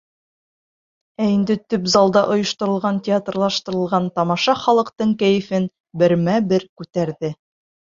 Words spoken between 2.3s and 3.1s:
ойошторолған